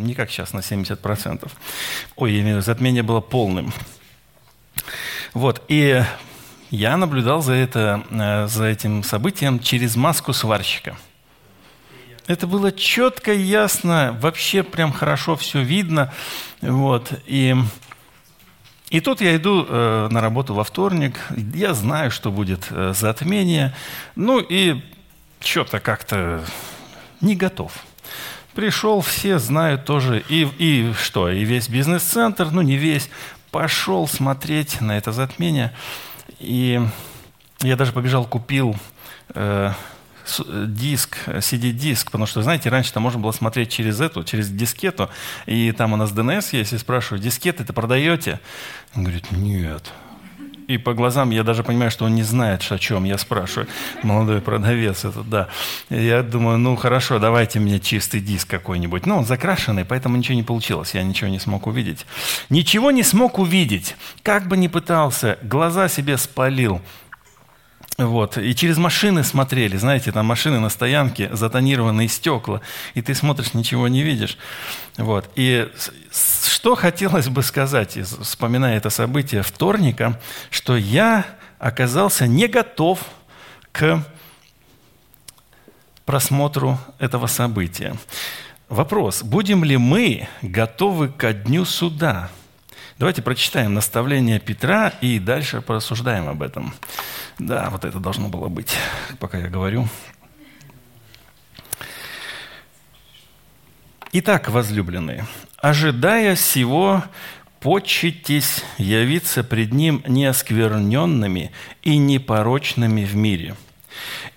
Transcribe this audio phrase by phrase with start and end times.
[0.00, 1.50] Не как сейчас на 70%.
[2.16, 3.72] Ой, я имею в виду, затмение было полным.
[5.34, 6.02] Вот, и
[6.70, 10.96] я наблюдал за, это, э, за этим событием через маску сварщика.
[12.26, 16.12] Это было четко, ясно, вообще прям хорошо все видно.
[16.60, 17.56] Вот, и
[18.90, 21.20] и тут я иду э, на работу во вторник,
[21.54, 23.72] я знаю, что будет э, затмение,
[24.16, 24.82] ну и
[25.38, 26.44] что-то как-то
[27.20, 27.72] не готов.
[28.54, 33.08] Пришел, все знают тоже, и, и что, и весь бизнес-центр, ну не весь,
[33.50, 35.72] пошел смотреть на это затмение.
[36.40, 36.80] И
[37.60, 38.74] я даже побежал, купил
[39.34, 39.72] э,
[40.66, 45.10] диск, CD-диск, потому что, знаете, раньше там можно было смотреть через эту, через дискету,
[45.46, 48.40] и там у нас DNS есть, и спрашиваю, дискеты это продаете?
[48.94, 49.92] Он говорит, нет.
[50.70, 53.66] И по глазам я даже понимаю, что он не знает, о чем я спрашиваю.
[54.04, 55.48] Молодой продавец это, да.
[55.88, 59.04] Я думаю, ну хорошо, давайте мне чистый диск какой-нибудь.
[59.04, 60.94] Ну, он закрашенный, поэтому ничего не получилось.
[60.94, 62.06] Я ничего не смог увидеть.
[62.50, 63.96] Ничего не смог увидеть.
[64.22, 66.80] Как бы ни пытался, глаза себе спалил.
[68.00, 68.38] Вот.
[68.38, 72.62] И через машины смотрели, знаете, там машины на стоянке, затонированные стекла,
[72.94, 74.38] и ты смотришь, ничего не видишь.
[74.96, 75.28] Вот.
[75.34, 75.70] И
[76.10, 81.26] что хотелось бы сказать, вспоминая это событие вторника, что я
[81.58, 83.00] оказался не готов
[83.70, 84.02] к
[86.06, 87.94] просмотру этого события.
[88.70, 92.30] Вопрос, будем ли мы готовы ко дню суда?
[93.00, 96.74] Давайте прочитаем наставление Петра и дальше порассуждаем об этом.
[97.38, 98.76] Да, вот это должно было быть,
[99.18, 99.88] пока я говорю.
[104.12, 107.02] Итак, возлюбленные, ожидая всего,
[107.60, 113.56] почитесь явиться пред Ним неоскверненными и непорочными в мире–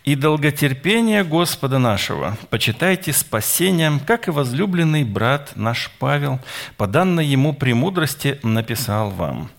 [0.03, 6.39] и долготерпение Господа нашего почитайте спасением, как и возлюбленный брат наш Павел,
[6.75, 9.49] по данной ему премудрости написал вам.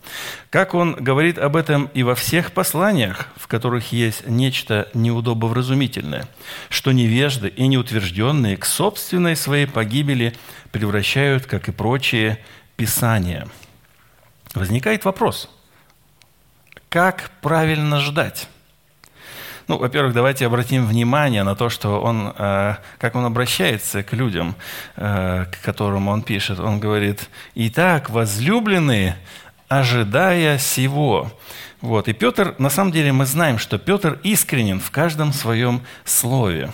[0.51, 6.29] Как он говорит об этом и во всех посланиях, в которых есть нечто неудобовразумительное,
[6.69, 10.35] что невежды и неутвержденные к собственной своей погибели
[10.73, 12.39] превращают, как и прочие,
[12.77, 13.49] Писания.
[14.53, 15.49] Возникает вопрос,
[16.89, 18.49] как правильно ждать?
[19.67, 24.57] Ну, во-первых, давайте обратим внимание на то, что он, э, как он обращается к людям,
[24.97, 26.61] э, к которым он пишет.
[26.61, 29.17] Он говорит, «Итак, возлюбленные,
[29.69, 31.33] ожидая сего».
[31.81, 32.09] Вот.
[32.09, 36.71] И Петр, на самом деле мы знаем, что Петр искренен в каждом своем слове.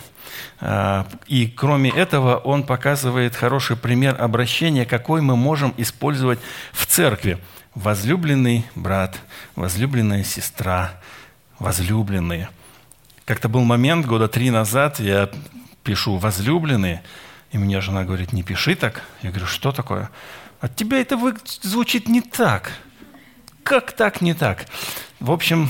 [0.59, 6.39] Э, и кроме этого, он показывает хороший пример обращения, какой мы можем использовать
[6.73, 7.37] в церкви.
[7.73, 9.17] Возлюбленный брат,
[9.55, 10.91] возлюбленная сестра,
[11.57, 12.49] возлюбленные–
[13.31, 15.29] как-то был момент, года три назад, я
[15.85, 17.01] пишу «возлюбленные»,
[17.53, 19.03] и мне жена говорит, не пиши так.
[19.21, 20.09] Я говорю, что такое?
[20.59, 21.17] От тебя это
[21.61, 22.73] звучит не так.
[23.63, 24.65] Как так не так?
[25.21, 25.69] В общем,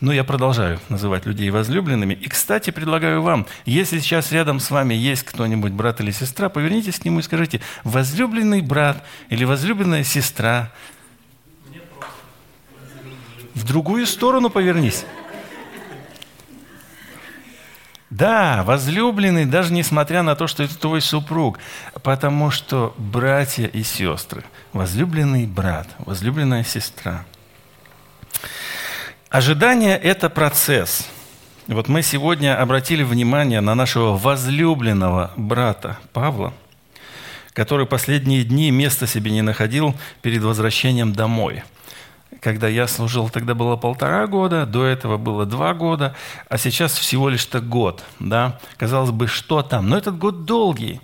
[0.00, 2.14] ну, я продолжаю называть людей возлюбленными.
[2.14, 6.98] И, кстати, предлагаю вам, если сейчас рядом с вами есть кто-нибудь, брат или сестра, повернитесь
[6.98, 10.72] к нему и скажите, возлюбленный брат или возлюбленная сестра.
[13.54, 15.04] В другую сторону повернись.
[18.10, 21.58] Да, возлюбленный, даже несмотря на то, что это твой супруг,
[22.02, 27.24] потому что братья и сестры, возлюбленный брат, возлюбленная сестра.
[29.28, 31.08] Ожидание– это процесс.
[31.66, 36.54] Вот мы сегодня обратили внимание на нашего возлюбленного брата Павла,
[37.54, 41.64] который последние дни места себе не находил перед возвращением домой–
[42.40, 46.14] когда я служил, тогда было полтора года, до этого было два года,
[46.48, 48.04] а сейчас всего лишь-то год.
[48.18, 48.58] Да?
[48.76, 49.88] Казалось бы, что там?
[49.88, 51.00] Но этот год долгий.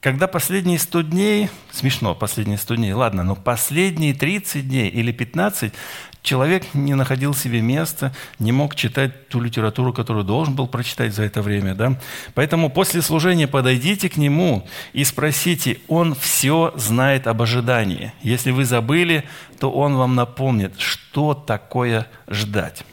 [0.00, 5.74] Когда последние 100 дней, смешно, последние 100 дней, ладно, но последние 30 дней или 15
[6.22, 11.22] Человек не находил себе места, не мог читать ту литературу, которую должен был прочитать за
[11.22, 11.74] это время.
[11.74, 11.98] Да?
[12.34, 18.12] Поэтому после служения подойдите к нему и спросите, он все знает об ожидании.
[18.20, 19.24] Если вы забыли,
[19.58, 22.84] то он вам напомнит, что такое ждать.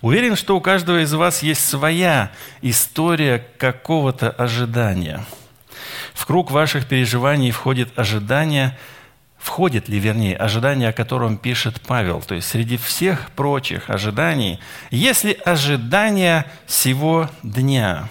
[0.00, 2.32] Уверен, что у каждого из вас есть своя
[2.62, 5.24] история какого-то ожидания.
[6.14, 8.76] В круг ваших переживаний входит ожидание–
[9.38, 12.20] входит ли, вернее, ожидание, о котором пишет Павел.
[12.20, 14.58] То есть среди всех прочих ожиданий,
[14.90, 18.08] если ожидание всего дня,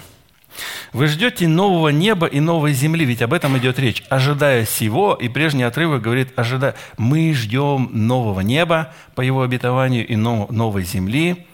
[0.94, 4.04] вы ждете нового неба и новой земли, ведь об этом идет речь.
[4.10, 10.16] Ожидая всего, и прежний отрывок говорит, ожидая, мы ждем нового неба по его обетованию и
[10.16, 11.46] новой земли.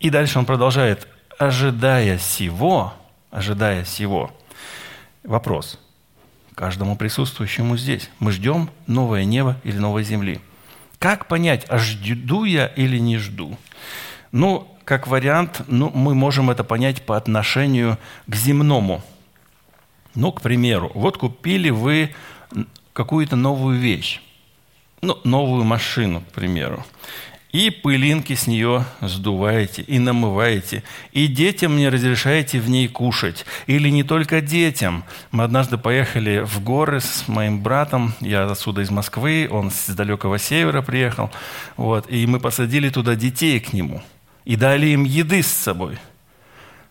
[0.00, 1.06] И дальше он продолжает,
[1.38, 2.94] ожидая всего,
[3.30, 4.30] ожидая всего.
[5.22, 5.78] Вопрос,
[6.54, 8.10] каждому присутствующему здесь.
[8.18, 10.40] Мы ждем новое небо или новой земли.
[10.98, 13.58] Как понять, а жду я или не жду?
[14.30, 19.02] Ну, как вариант, ну, мы можем это понять по отношению к земному.
[20.14, 22.14] Ну, к примеру, вот купили вы
[22.92, 24.20] какую-то новую вещь,
[25.00, 26.84] ну, новую машину, к примеру
[27.52, 30.82] и пылинки с нее сдуваете, и намываете,
[31.12, 33.44] и детям не разрешаете в ней кушать.
[33.66, 35.04] Или не только детям.
[35.30, 40.38] Мы однажды поехали в горы с моим братом, я отсюда из Москвы, он с далекого
[40.38, 41.30] севера приехал,
[41.76, 44.02] вот, и мы посадили туда детей к нему.
[44.44, 45.98] И дали им еды с собой–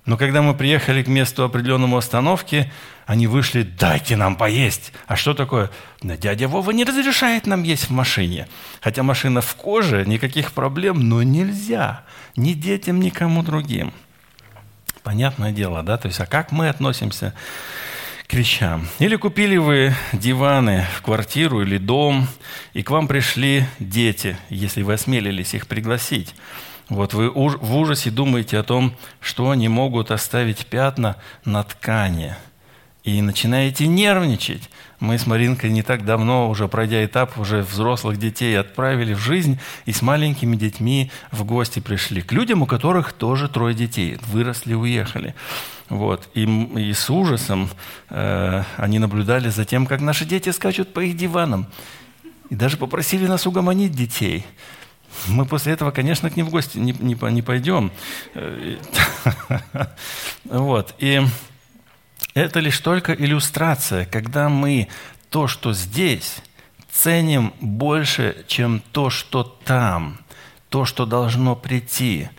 [0.05, 2.71] но когда мы приехали к месту определенному остановки,
[3.05, 4.93] они вышли, дайте нам поесть.
[5.05, 5.69] А что такое?
[6.01, 8.47] Да дядя Вова не разрешает нам есть в машине.
[8.81, 12.03] Хотя машина в коже, никаких проблем, но нельзя.
[12.35, 13.93] Ни детям, ни кому другим.
[15.03, 15.97] Понятное дело, да?
[15.97, 17.33] То есть, а как мы относимся
[18.27, 18.87] к вещам?
[18.97, 22.27] Или купили вы диваны в квартиру или дом,
[22.73, 26.33] и к вам пришли дети, если вы осмелились их пригласить.
[26.91, 31.15] Вот вы в ужасе думаете о том, что они могут оставить пятна
[31.45, 32.35] на ткани.
[33.05, 34.69] И начинаете нервничать.
[34.99, 39.57] Мы с Маринкой не так давно, уже пройдя этап, уже взрослых детей отправили в жизнь
[39.85, 42.21] и с маленькими детьми в гости пришли.
[42.21, 44.19] К людям, у которых тоже трое детей.
[44.27, 45.33] Выросли, уехали.
[45.87, 46.27] Вот.
[46.33, 47.69] И, и с ужасом
[48.09, 51.67] э, они наблюдали за тем, как наши дети скачут по их диванам.
[52.49, 54.45] И даже попросили нас угомонить детей.
[55.27, 57.91] Мы после этого, конечно, к ним в гости не, не, не пойдем.
[60.43, 60.95] Вот.
[60.99, 61.21] И
[62.33, 64.87] это лишь только иллюстрация, когда мы
[65.29, 66.37] то, что здесь,
[66.91, 70.19] ценим больше, чем то, что там,
[70.69, 72.29] то, что должно прийти.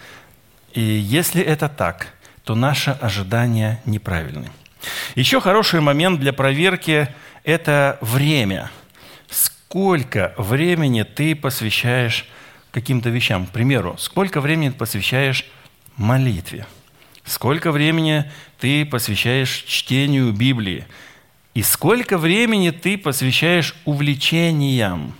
[0.72, 2.08] И если это так,
[2.44, 4.50] то наши ожидания неправильны.
[5.14, 7.08] Еще хороший момент для проверки–
[7.44, 8.70] это время.
[9.30, 12.26] Сколько времени ты посвящаешь
[12.72, 13.46] каким-то вещам.
[13.46, 15.44] К примеру, сколько времени ты посвящаешь
[15.96, 16.66] молитве?
[17.24, 18.28] Сколько времени
[18.58, 20.86] ты посвящаешь чтению Библии?
[21.54, 25.14] И сколько времени ты посвящаешь увлечениям?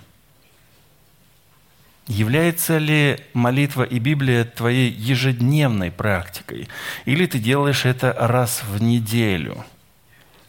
[2.07, 6.67] Является ли молитва и Библия твоей ежедневной практикой?
[7.05, 9.63] Или ты делаешь это раз в неделю?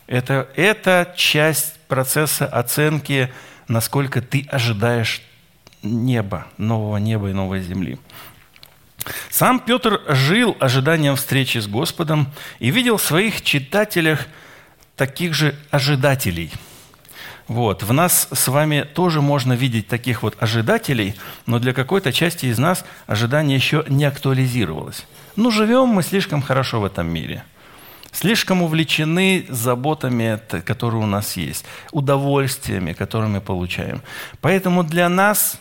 [0.06, 3.32] Это, это часть процесса оценки,
[3.68, 5.22] насколько ты ожидаешь
[5.84, 7.98] неба, нового неба и новой земли.
[9.30, 12.28] Сам Петр жил ожиданием встречи с Господом
[12.58, 14.26] и видел в своих читателях
[14.96, 16.52] таких же ожидателей.
[17.46, 17.82] Вот.
[17.82, 21.14] В нас с вами тоже можно видеть таких вот ожидателей,
[21.44, 25.04] но для какой-то части из нас ожидание еще не актуализировалось.
[25.36, 27.44] Ну, живем мы слишком хорошо в этом мире–
[28.14, 34.02] слишком увлечены заботами, которые у нас есть, удовольствиями, которые мы получаем.
[34.40, 35.60] Поэтому для нас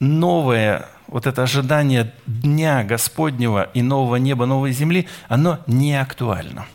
[0.00, 6.66] новое, вот это ожидание Дня Господнего и нового неба, новой земли, оно не актуально.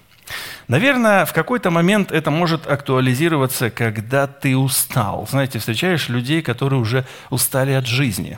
[0.67, 5.27] Наверное, в какой-то момент это может актуализироваться, когда ты устал.
[5.29, 8.37] Знаете, встречаешь людей, которые уже устали от жизни.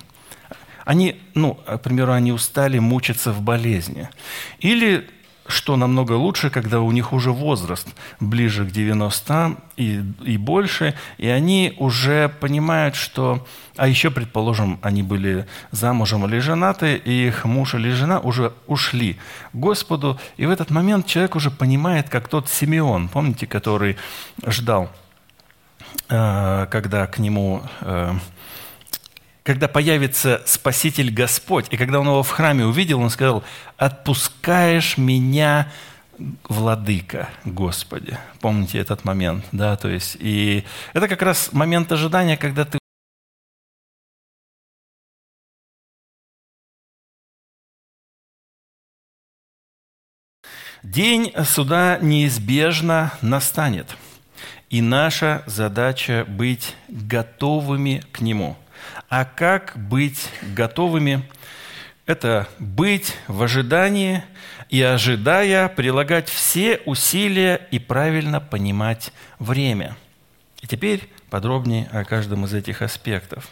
[0.83, 4.09] Они, ну, к примеру, они устали мучиться в болезни.
[4.59, 5.07] Или
[5.47, 7.87] что намного лучше, когда у них уже возраст
[8.19, 13.45] ближе к 90 и, и больше, и они уже понимают, что...
[13.75, 19.17] А еще, предположим, они были замужем или женаты, и их муж или жена уже ушли
[19.51, 23.97] к Господу, и в этот момент человек уже понимает, как тот Симеон, помните, который
[24.45, 24.91] ждал,
[26.09, 28.13] э, когда к нему э,
[29.43, 33.43] когда появится Спаситель Господь, и когда он его в храме увидел, он сказал,
[33.77, 35.71] «Отпускаешь меня,
[36.47, 38.17] Владыка, Господи».
[38.39, 39.75] Помните этот момент, да?
[39.75, 42.79] То есть, и это как раз момент ожидания, когда ты
[50.83, 53.95] День суда неизбежно настанет,
[54.69, 58.57] и наша задача быть готовыми к нему–
[59.09, 61.27] а как быть готовыми?
[62.05, 64.23] Это быть в ожидании
[64.69, 69.95] и, ожидая, прилагать все усилия и правильно понимать время.
[70.61, 73.49] И теперь подробнее о каждом из этих аспектов.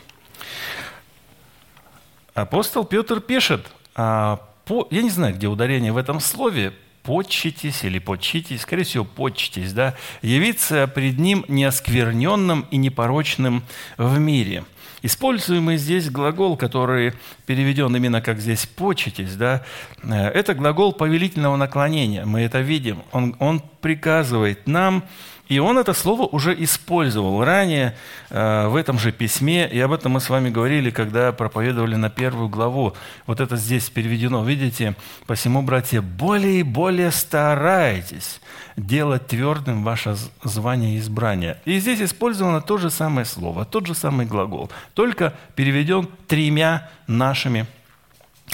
[2.34, 6.74] Апостол Петр пишет, а по, я не знаю, где ударение в этом слове,
[7.04, 13.64] почтитесь или почитесь, скорее всего, почтитесь, да, явиться пред Ним неоскверненным и непорочным
[13.98, 14.64] в мире–
[15.04, 17.14] Используемый здесь глагол, который
[17.48, 19.64] переведен именно как здесь «почитесь», да,
[20.04, 22.24] э, это глагол повелительного наклонения.
[22.24, 23.02] Мы это видим.
[23.12, 25.04] Он, он приказывает нам
[25.52, 27.94] И он это слово уже использовал ранее
[28.30, 32.10] э, в этом же письме, и об этом мы с вами говорили, когда проповедовали на
[32.10, 32.94] первую главу.
[33.28, 34.96] Вот это здесь переведено, видите?
[35.28, 38.40] «Посему, братья, более и более старайтесь
[38.78, 41.58] делать твердым ваше звание и избрание».
[41.66, 47.66] И здесь использовано то же самое слово, тот же самый глагол, только переведен тремя нашими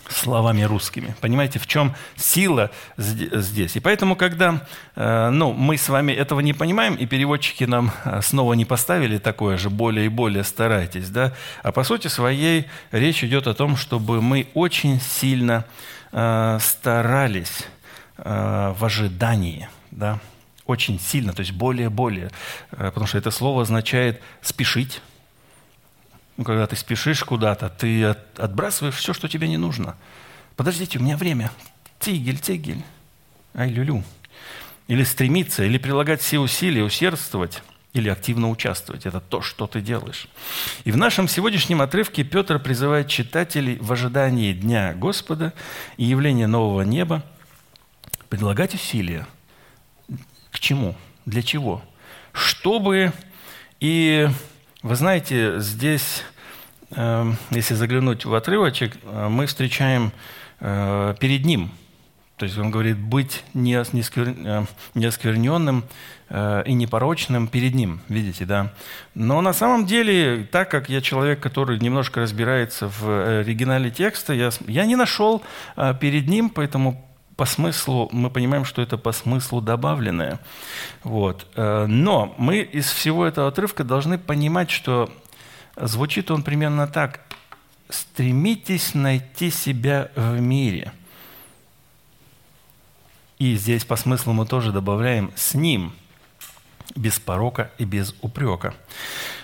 [0.10, 1.16] словами русскими.
[1.22, 3.76] Понимаете, в чем сила здесь?
[3.76, 8.22] И поэтому, когда э, ну, мы с вами этого не понимаем, и переводчики нам э,
[8.22, 13.24] снова не поставили такое же «более и более старайтесь», да, а по сути своей речь
[13.24, 15.66] идет о том, чтобы мы очень сильно
[16.12, 17.66] э, старались
[18.18, 20.20] в ожидании, да,
[20.66, 22.32] очень сильно, то есть более-более,
[22.72, 25.04] потому что это слово означает спешить,
[26.38, 29.96] ну, когда ты спешишь куда-то, ты от, отбрасываешь все, что тебе не нужно.
[30.56, 31.52] Подождите, у меня время.
[32.00, 32.84] Тигель, тигель.
[33.56, 34.04] Ай, люлю.
[34.88, 37.64] Или стремиться, или прилагать все усилия, усердствовать,
[37.94, 39.08] или активно участвовать.
[39.08, 40.28] Это то, что ты делаешь.
[40.84, 45.54] И в нашем сегодняшнем отрывке Петр призывает читателей в ожидании Дня Господа
[45.98, 47.24] и явления нового неба
[48.30, 49.28] предлагать усилия.
[50.52, 50.96] К чему?
[51.26, 51.84] Для чего?
[52.32, 53.12] Чтобы
[53.80, 54.30] и
[54.84, 56.24] вы знаете, здесь,
[56.92, 60.12] эм, если заглянуть в отрывочек, э, мы встречаем
[60.60, 61.72] э, перед ним.
[62.36, 65.84] То есть он говорит, быть неоскверненным
[66.30, 68.72] э, и непорочным перед ним, видите, да.
[69.16, 74.52] Но на самом деле, так как я человек, который немножко разбирается в оригинале текста, я,
[74.68, 75.42] я не нашел
[76.00, 77.07] перед ним, поэтому
[77.38, 80.40] по смыслу, мы понимаем, что это по смыслу добавленное.
[81.04, 81.48] Вот.
[81.56, 85.10] Э, но мы из всего этого отрывка должны понимать, что
[85.78, 87.22] звучит он примерно так.
[87.90, 90.92] «Стремитесь найти себя в мире».
[93.38, 95.94] И здесь по смыслу мы тоже добавляем «с ним»,
[96.96, 98.74] без порока и без упрека.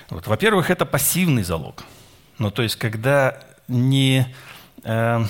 [0.10, 0.26] Вот.
[0.28, 1.84] Во-первых, это пассивный залог.
[2.40, 4.34] Ну, то есть, когда не...
[4.84, 5.26] Э,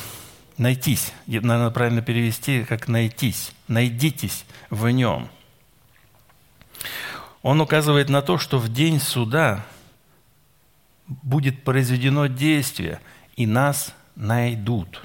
[0.57, 1.13] Найтись.
[1.25, 3.53] Наверное, правильно перевести, как найтись.
[3.67, 5.29] Найдитесь в нем.
[7.41, 9.65] Он указывает на то, что в день суда
[11.07, 13.00] будет произведено действие,
[13.36, 15.01] и нас найдут.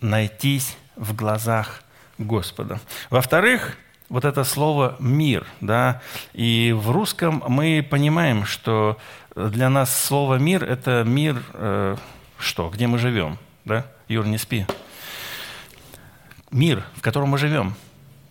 [0.00, 1.82] Найтись в глазах
[2.18, 2.80] Господа.
[3.10, 3.76] Во-вторых,
[4.08, 6.00] вот это слово «мир», да,
[6.32, 8.98] и в русском мы понимаем, что
[9.34, 11.96] для нас слово «мир»— это мир, э,
[12.38, 13.84] что, где мы живем– да?
[14.08, 14.64] Юр, не спи.
[16.50, 17.74] Мир, в котором мы живем.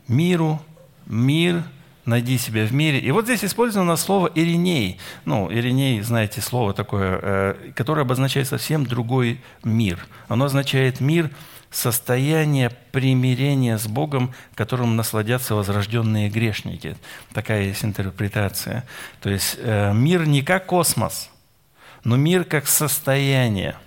[0.07, 0.61] Миру,
[1.05, 1.63] мир,
[2.05, 2.99] найди себя в мире.
[2.99, 4.97] И вот здесь использовано слово «ириней».
[5.25, 10.07] Ну, «ириней», знаете, слово такое, э, которое обозначает совсем другой мир.
[10.27, 11.29] Оно означает мир
[11.69, 16.95] состояние примирения с Богом, которым насладятся возрожденные грешники.
[17.33, 18.85] Такая есть интерпретация.
[19.19, 21.29] То есть э, мир не как космос,
[22.05, 23.75] но мир как состояние–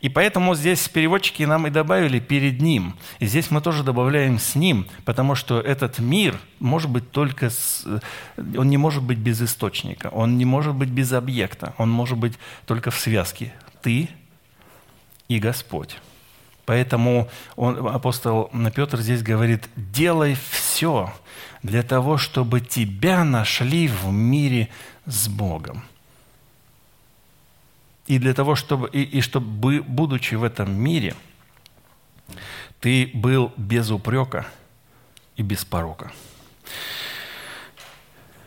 [0.00, 2.96] и поэтому здесь переводчики нам и добавили «перед ним».
[3.18, 7.50] И здесь мы тоже добавляем «с ним», потому что этот мир может быть только...
[7.50, 7.86] С...
[8.36, 12.34] Он не может быть без источника, он не может быть без объекта, он может быть
[12.66, 14.08] только в связке «ты»
[15.28, 15.96] и Господь.
[16.66, 21.12] Поэтому он, апостол Петр здесь говорит, делай все
[21.62, 24.68] для того, чтобы тебя нашли в мире
[25.06, 25.84] с Богом.
[28.06, 31.14] И для того, чтобы, и, и чтобы, будучи в этом мире,
[32.80, 34.46] ты был без упрека
[35.36, 36.12] и без порока.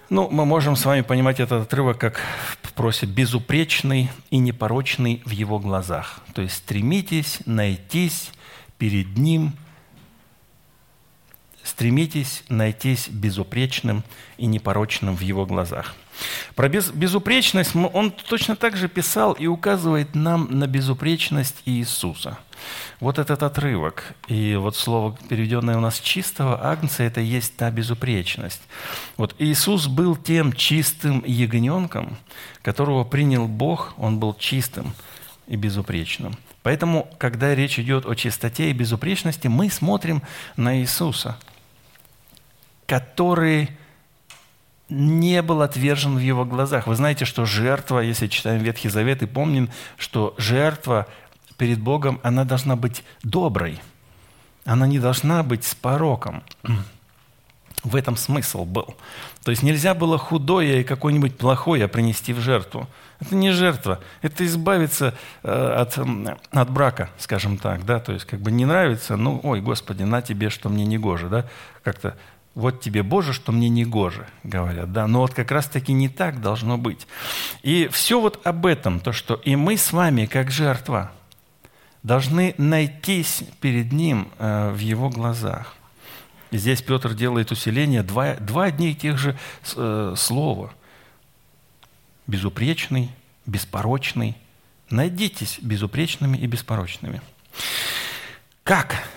[0.10, 2.22] Ну, мы можем с вами понимать этот отрывок как
[2.80, 6.22] просит безупречный и непорочный в его глазах.
[6.34, 8.32] То есть стремитесь найтись
[8.78, 9.51] перед ним,
[11.70, 14.04] стремитесь найтись безупречным
[14.38, 15.96] и непорочным в его глазах.
[16.56, 22.38] Про без, безупречность он точно так же писал и указывает нам на безупречность Иисуса.
[23.00, 24.14] Вот этот отрывок.
[24.28, 28.62] И вот слово, переведенное у нас чистого агнца, это и есть та безупречность.
[29.16, 32.18] Вот Иисус был тем чистым ягненком,
[32.62, 34.94] которого принял Бог, он был чистым
[35.48, 36.36] и безупречным.
[36.62, 40.22] Поэтому, когда речь идет о чистоте и безупречности, мы смотрим
[40.58, 41.38] на Иисуса,
[42.89, 43.69] который
[44.89, 46.88] не был отвержен в его глазах.
[46.88, 51.05] Вы знаете, что жертва, если читаем Ветхий Завет и помним, что жертва
[51.58, 53.79] перед Богом, она должна быть доброй.
[54.65, 56.41] Она не должна быть с пороком.
[57.84, 58.96] В этом смысл был.
[59.43, 62.89] То есть нельзя было худое и какое-нибудь плохое принести в жертву.
[63.22, 65.98] Это не жертва, это избавиться э, от,
[66.51, 67.86] от брака, скажем так.
[67.86, 68.00] Да?
[68.00, 71.29] То есть как бы не нравится, ну, ой, Господи, на тебе, что мне не гоже.
[71.29, 71.46] Да?
[71.84, 72.17] Как-то
[72.56, 74.91] Вот тебе, Боже, что мне не гоже, говорят.
[74.91, 75.08] Да?
[75.08, 77.08] Но вот как раз-таки не так должно быть.
[77.63, 81.12] И все вот об этом, то, что и мы с вами, как жертва,
[82.03, 85.75] должны найтись перед Ним э, в Его глазах.
[86.51, 89.38] И здесь Петр делает усиление, два, два одних и тех же
[89.75, 90.74] э, слова.
[92.25, 93.12] Безупречный,
[93.46, 94.36] беспорочный.
[94.89, 97.22] Найдитесь безупречными и беспорочными.
[98.63, 99.08] Как?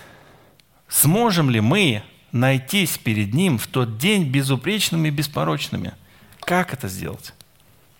[0.87, 5.93] Сможем ли мы найтись перед Ним в тот день безупречными и беспорочными?
[6.41, 7.33] Как это сделать?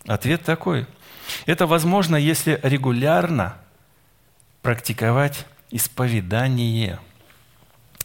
[0.05, 0.85] Ответ такой.
[1.45, 3.55] Это возможно, если регулярно
[4.61, 6.99] практиковать исповедание–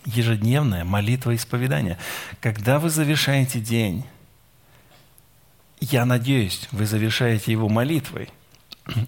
[0.04, 1.98] ежедневная молитва исповедания.
[2.40, 4.04] Когда вы завершаете день,
[5.80, 8.30] я надеюсь, вы завершаете его молитвой.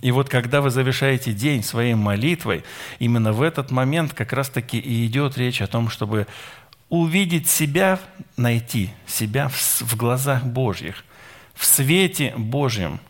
[0.03, 2.65] И вот когда вы завершаете день своей молитвой,
[2.99, 6.27] именно в этот момент как раз-таки и идет речь о том, чтобы
[6.91, 7.99] увидеть себя,
[8.37, 11.05] найти себя в, глазах Божьих,
[11.55, 13.01] в свете Божьем.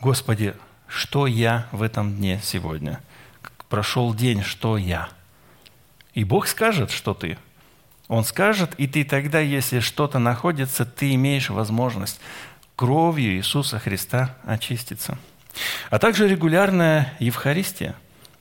[0.00, 0.54] Господи,
[0.88, 3.00] что я в этом дне сегодня?
[3.68, 5.08] Прошел день, что я–
[6.14, 7.38] и Бог скажет, что ты.
[8.08, 12.20] Он скажет, и ты тогда, если что-то находится, ты имеешь возможность
[12.74, 15.18] кровью Иисуса Христа очиститься.
[15.90, 17.94] А также регулярная Евхаристия,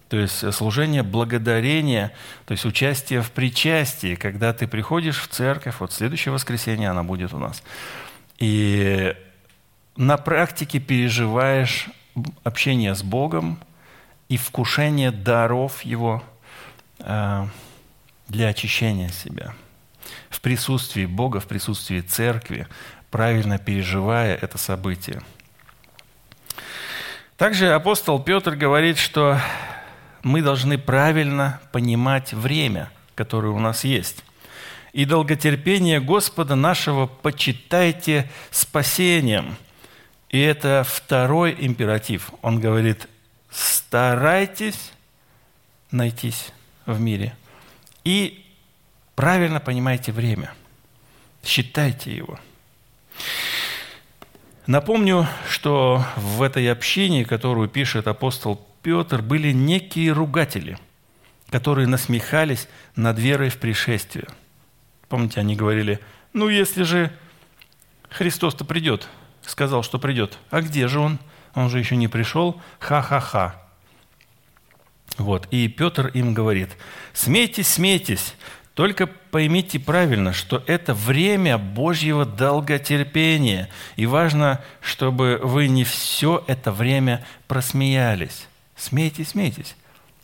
[0.10, 2.12] то есть служение благодарения,
[2.46, 7.34] то есть участие в причастии, когда ты приходишь в церковь, вот следующее воскресенье она будет
[7.34, 7.64] у нас,
[8.40, 9.16] и
[9.96, 11.88] на практике переживаешь
[12.44, 13.60] общение с Богом
[14.28, 16.24] и вкушение даров Его–
[17.00, 17.48] Э,
[18.28, 19.56] для очищения себя.
[20.30, 22.68] В присутствии Бога, в присутствии Церкви,
[23.10, 25.22] правильно переживая это событие.
[27.38, 29.40] Также апостол Петр говорит, что
[30.24, 34.24] мы должны правильно понимать время, которое у нас есть.
[34.94, 39.58] И долготерпение Господа нашего почитайте спасением.
[40.30, 42.32] И это второй императив.
[42.42, 43.08] Он говорит,
[43.50, 44.92] старайтесь
[45.92, 46.52] найтись
[46.86, 47.36] в мире.
[48.04, 48.46] И
[49.16, 50.54] правильно понимайте время.
[51.44, 52.40] Считайте его.
[54.68, 60.78] Напомню, что в этой общине, которую пишет апостол Петр, были некие ругатели,
[61.50, 64.28] которые насмехались над верой в пришествие.
[65.08, 66.00] Помните, они говорили,
[66.34, 67.12] ну если же
[68.10, 69.08] Христос-то придет,
[69.42, 71.20] сказал, что придет, а где же он?
[71.56, 73.56] Он же еще не пришел, ха-ха-ха.
[75.18, 75.48] Вот.
[75.52, 76.70] И Петр им говорит,
[77.14, 78.36] смейтесь, смейтесь,
[78.74, 83.70] только поймите правильно, что это время Божьего долготерпения.
[83.98, 88.49] И важно, чтобы вы не все это время просмеялись.
[88.80, 89.76] Смейтесь, смейтесь.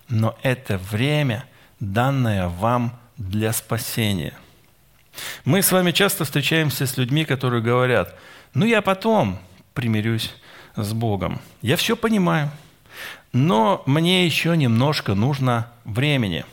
[0.09, 1.45] Но это время,
[1.79, 4.33] данное вам для спасения.
[5.43, 8.15] Мы с вами часто встречаемся с людьми, которые говорят,
[8.53, 9.39] ну я потом
[9.73, 10.33] примирюсь
[10.75, 11.39] с Богом.
[11.61, 12.49] Я все понимаю–
[13.35, 16.45] но мне еще немножко нужно времени.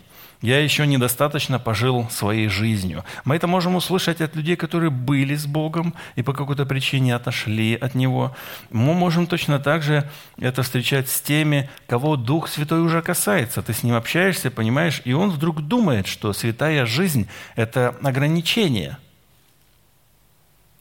[0.42, 3.04] Я еще недостаточно пожил своей жизнью.
[3.24, 7.76] Мы это можем услышать от людей, которые были с Богом и по какой-то причине отошли
[7.76, 8.36] от Него.
[8.70, 13.62] Мы можем точно так же это встречать с теми, кого Дух Святой уже касается.
[13.62, 18.98] Ты с Ним общаешься, понимаешь, и Он вдруг думает, что святая жизнь– это ограничение.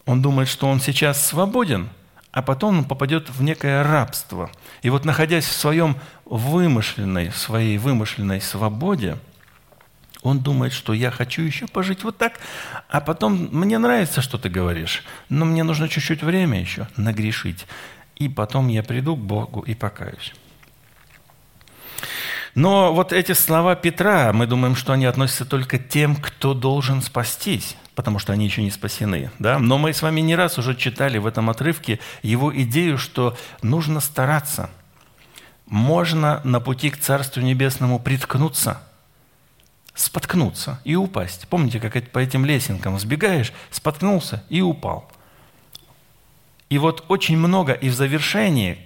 [0.08, 1.89] Он думает, что он сейчас свободен–
[2.32, 4.50] а потом он попадет в некое рабство.
[4.84, 9.17] И вот находясь в своем вымышленной, в своей вымышленной свободе,
[10.21, 12.39] он думает, что я хочу еще пожить вот так,
[12.89, 17.65] а потом мне нравится, что ты говоришь, но мне нужно чуть-чуть время еще нагрешить.
[18.15, 20.34] И потом я приду к Богу и покаюсь.
[22.53, 27.77] Но вот эти слова Петра, мы думаем, что они относятся только тем, кто должен спастись
[27.95, 29.31] потому что они еще не спасены.
[29.39, 29.60] Да?
[29.60, 33.99] Но мы с вами не раз уже читали в этом отрывке его идею, что нужно
[33.99, 34.69] стараться.
[35.67, 38.81] Можно на пути к Царству Небесному приткнуться,
[39.93, 41.47] споткнуться и упасть.
[41.47, 45.10] Помните, как по этим лесенкам сбегаешь, споткнулся и упал.
[46.69, 48.84] И вот очень много, и в завершении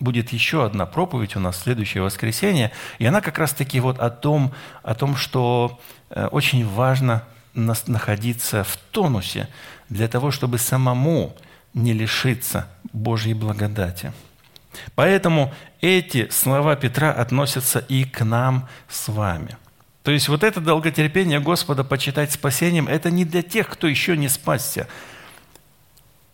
[0.00, 4.52] будет еще одна проповедь у нас следующее воскресенье, и она как раз-таки вот о том,
[4.82, 7.22] о том, что э, очень важно
[7.54, 9.48] находиться в тонусе
[9.88, 11.36] для того, чтобы самому
[11.74, 14.12] не лишиться Божьей благодати.
[14.94, 19.56] Поэтому эти слова Петра относятся и к нам с вами.
[20.10, 24.28] То есть вот это долготерпение Господа почитать спасением, это не для тех, кто еще не
[24.28, 24.88] спасся.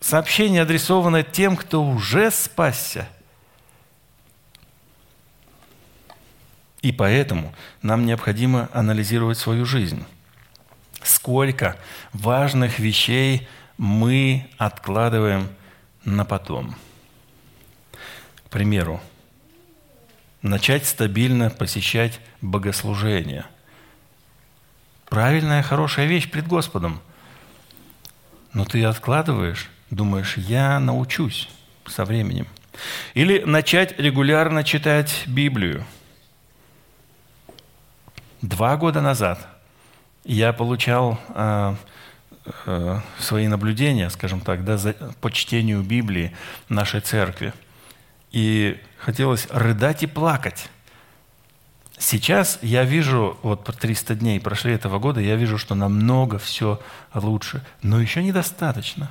[0.00, 3.06] Сообщение адресовано тем, кто уже спасся.
[6.80, 10.06] И поэтому нам необходимо анализировать свою жизнь
[11.02, 11.76] сколько
[12.14, 15.50] важных вещей мы откладываем
[16.02, 16.76] на потом.
[18.46, 19.02] К примеру,
[20.40, 23.44] начать стабильно посещать богослужение.
[25.08, 27.00] Правильная, хорошая вещь пред Господом.
[28.52, 31.48] Но ты откладываешь, думаешь, я научусь
[31.86, 32.46] со временем.
[33.14, 35.84] Или начать регулярно читать Библию.
[38.42, 39.46] Два года назад
[40.24, 41.74] я получал э,
[42.66, 46.36] э, свои наблюдения, скажем так, да, за, по чтению Библии
[46.68, 47.52] нашей церкви.
[48.32, 50.68] И хотелось рыдать и плакать.
[51.98, 56.80] Сейчас я вижу, вот по 300 дней прошли этого года, я вижу, что намного все
[57.14, 59.11] лучше, но еще недостаточно.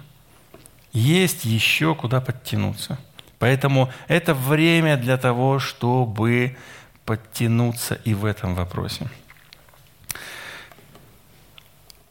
[0.94, 3.00] Есть еще куда подтянуться.
[3.40, 6.58] Поэтому это время для того, чтобы
[7.06, 9.10] подтянуться и в этом вопросе.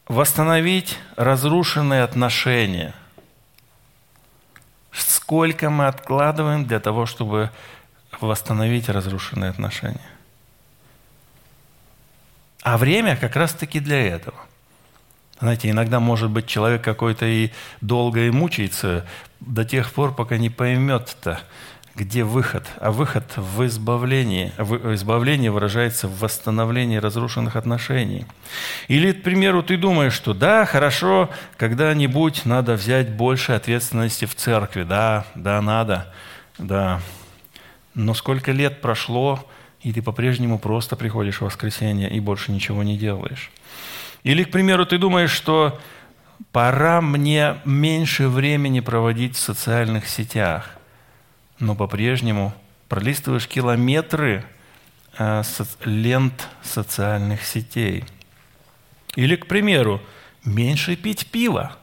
[0.08, 2.94] Восстановить разрушенные отношения.
[4.92, 7.50] Сколько мы откладываем для того, чтобы
[8.20, 10.13] восстановить разрушенные отношения?
[12.64, 14.38] А время как раз-таки для этого.
[15.38, 17.50] Знаете, иногда, может быть, человек какой-то и
[17.82, 19.04] долго и мучается
[19.40, 21.40] до тех пор, пока не поймет-то,
[21.94, 22.66] где выход.
[22.80, 24.50] А выход в избавлении.
[24.94, 28.24] Избавление выражается в восстановлении разрушенных отношений.
[28.88, 34.84] Или, к примеру, ты думаешь, что да, хорошо, когда-нибудь надо взять больше ответственности в церкви.
[34.84, 36.14] Да, да, надо,
[36.56, 37.02] да.
[37.92, 39.46] Но сколько лет прошло,
[39.84, 43.50] и ты по-прежнему просто приходишь в воскресенье и больше ничего не делаешь.
[44.22, 45.78] Или, к примеру, ты думаешь, что
[46.52, 50.70] пора мне меньше времени проводить в социальных сетях,
[51.58, 52.54] но по-прежнему
[52.88, 54.46] пролистываешь километры
[55.18, 55.42] э,
[55.84, 58.04] лент социальных сетей.
[59.16, 60.00] Или, к примеру,
[60.44, 61.76] меньше пить пиво.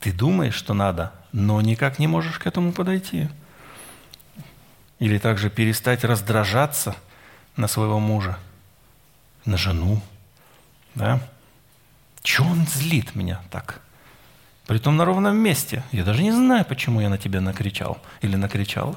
[0.00, 3.30] Ты думаешь, что надо, но никак не можешь к этому подойти.
[5.02, 6.94] Или также перестать раздражаться
[7.56, 8.38] на своего мужа,
[9.44, 10.00] на жену.
[10.94, 11.18] Да?
[12.22, 13.80] Чего он злит меня так?
[14.68, 15.82] Притом на ровном месте.
[15.90, 18.96] Я даже не знаю, почему я на тебя накричал или накричала.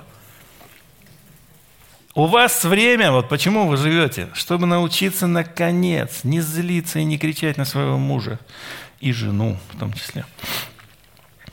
[2.14, 7.58] У вас время, вот почему вы живете, чтобы научиться наконец не злиться и не кричать
[7.58, 8.38] на своего мужа
[9.00, 10.24] и жену в том числе.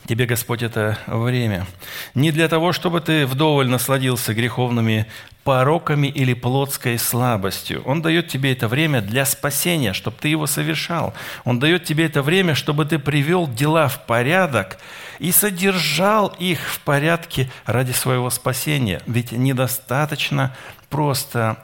[0.05, 1.65] Тебе, Господь, это время.
[2.13, 5.07] Не для того, чтобы ты вдоволь насладился греховными
[5.45, 7.81] пороками или плотской слабостью.
[7.85, 11.13] Он дает тебе это время для спасения, чтобы ты его совершал.
[11.45, 14.77] Он дает тебе это время, чтобы ты привел дела в порядок
[15.19, 19.01] и содержал их в порядке ради своего спасения.
[19.05, 20.55] Ведь недостаточно
[20.89, 21.57] просто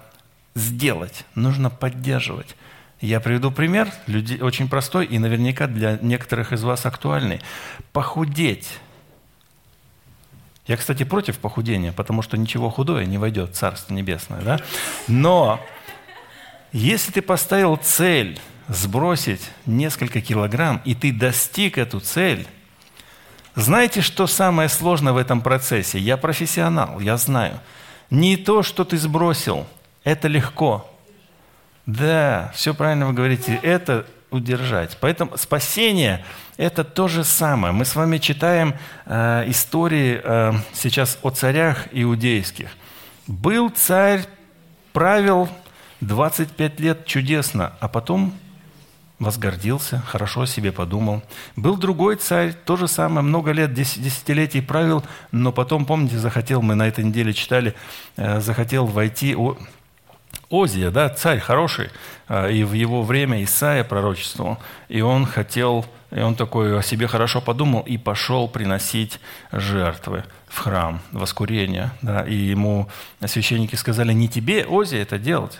[0.56, 2.56] сделать, нужно поддерживать.
[3.02, 7.40] Я приведу пример, люди, очень простой и наверняка для некоторых из вас актуальный.
[7.94, 8.68] Похудеть.
[10.68, 14.42] Я, кстати, против похудения, потому что ничего худое не войдет в Царство Небесное.
[14.42, 14.60] Да?
[15.08, 15.60] Но
[16.74, 22.48] если ты поставил цель сбросить несколько килограмм, и ты достиг эту цель,
[23.56, 26.00] знаете, что самое сложное в этом процессе?
[26.00, 27.60] Я профессионал, я знаю.
[28.10, 29.66] Не то, что ты сбросил,
[30.04, 30.90] это легко.
[31.90, 34.96] Да, все правильно вы говорите, это удержать.
[35.02, 36.24] Поэтому спасение–
[36.58, 37.74] это то же самое.
[37.74, 38.76] Мы с вами читаем
[39.08, 42.70] э, истории э, сейчас о царях иудейских.
[43.26, 44.24] Был царь,
[44.94, 45.50] правил
[46.02, 48.36] 25 лет чудесно, а потом
[49.18, 51.24] возгордился, хорошо о себе подумал.
[51.56, 56.76] Был другой царь, то же самое, много лет, десятилетий правил, но потом, помните, захотел, мы
[56.76, 57.74] на этой неделе читали,
[58.16, 59.36] э, захотел войти,
[60.52, 61.90] Озия, да, царь хороший,
[62.28, 64.58] а, и в его время Исаия пророчествовал,
[64.88, 69.20] и он хотел, и он такой о себе хорошо подумал и пошел приносить
[69.52, 72.90] жертвы в храм, воскурение, да, и ему
[73.26, 75.60] священники сказали, не тебе, Озия, это делать,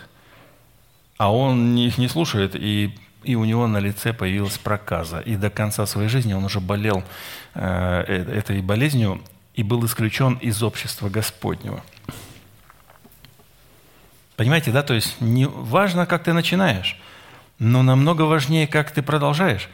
[1.18, 5.20] а он их не слушает, и и у него на лице появилась проказа.
[5.20, 7.04] И до конца своей жизни он уже болел
[7.54, 9.20] э, э этой болезнью
[9.54, 11.82] и был исключен из общества Господнего.
[14.40, 14.82] Понимаете, да?
[14.82, 16.98] То есть не важно, как ты начинаешь,
[17.58, 19.68] но намного важнее, как ты продолжаешь.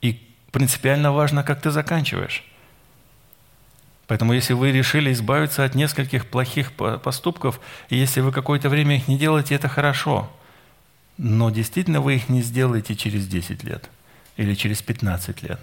[0.00, 0.12] И
[0.52, 2.44] принципиально важно, как ты заканчиваешь.
[4.06, 7.58] Поэтому если вы решили избавиться от нескольких плохих поступков,
[7.88, 10.30] и если вы какое-то время их не делаете, это хорошо.
[11.18, 13.90] Но действительно вы их не сделаете через 10 лет
[14.36, 15.58] или через 15 лет.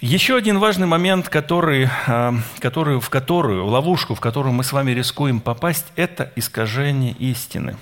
[0.00, 4.70] Еще один важный момент, который, а, который, в которую, в ловушку, в которую мы с
[4.70, 7.76] вами рискуем попасть, это искажение истины.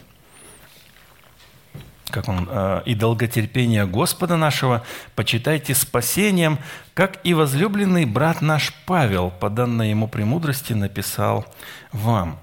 [2.08, 6.58] как он, э, и долготерпение Господа нашего почитайте спасением,
[6.94, 11.44] как и возлюбленный брат наш Павел, по данной ему премудрости, написал
[11.92, 12.38] вам.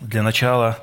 [0.00, 0.78] Для начала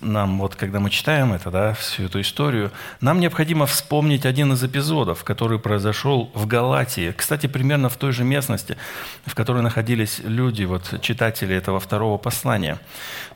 [0.00, 4.64] нам, вот когда мы читаем это, да, всю эту историю, нам необходимо вспомнить один из
[4.64, 7.12] эпизодов, который произошел в Галатии.
[7.14, 8.78] Кстати, примерно в той же местности,
[9.26, 12.78] в которой находились люди, вот читатели этого второго послания.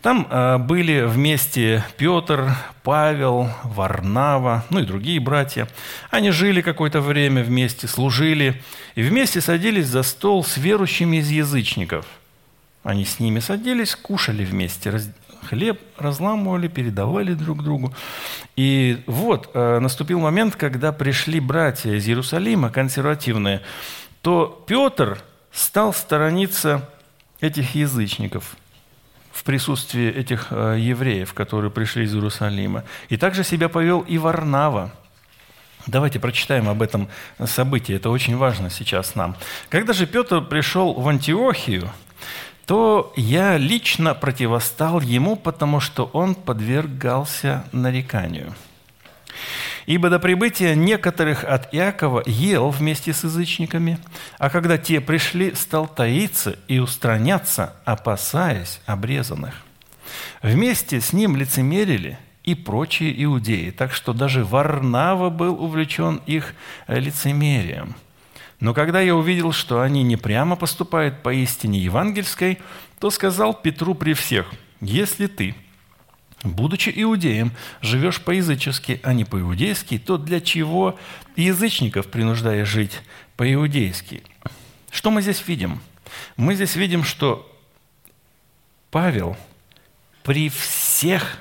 [0.00, 5.68] Там э, были вместе Петр, Павел, Варнава, ну и другие братья.
[6.10, 8.62] Они жили какое-то время вместе, служили
[8.94, 12.06] и вместе садились за стол с верующими из язычников–
[12.82, 15.10] они с ними садились, кушали вместе, раз,
[15.48, 17.94] хлеб разламывали, передавали друг другу.
[18.56, 23.62] И вот э, наступил момент, когда пришли братья из Иерусалима, консервативные,
[24.22, 26.88] то Петр стал сторониться
[27.40, 28.56] этих язычников
[29.32, 32.84] в присутствии этих э, евреев, которые пришли из Иерусалима.
[33.08, 34.92] И также себя повел и Варнава.
[35.86, 37.08] Давайте прочитаем об этом
[37.46, 39.34] событии, это очень важно сейчас нам.
[39.70, 41.90] Когда же Петр пришел в Антиохию,
[42.70, 48.54] то я лично противостал ему, потому что он подвергался нареканию.
[49.86, 53.98] Ибо до прибытия некоторых от Иакова ел вместе с язычниками,
[54.38, 59.54] а когда те пришли, стал таиться и устраняться, опасаясь обрезанных.
[60.40, 66.54] Вместе с ним лицемерили и прочие иудеи, так что даже Варнава был увлечен их
[66.86, 67.96] лицемерием–
[68.60, 72.58] но когда я увидел, что они не прямо поступают по истине евангельской,
[72.98, 75.54] то сказал Петру при всех, «Если ты,
[76.42, 80.98] будучи иудеем, живешь по-язычески, а не по-иудейски, то для чего
[81.36, 83.00] язычников принуждаешь жить
[83.36, 84.22] по-иудейски?»
[84.90, 85.80] Что мы здесь видим?
[86.36, 87.50] Мы здесь видим, что
[88.90, 89.38] Павел
[90.22, 91.38] при всех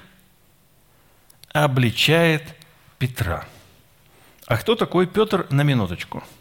[1.52, 2.44] обличает
[2.98, 3.46] Петра.
[4.46, 6.24] А кто такой Петр на минуточку–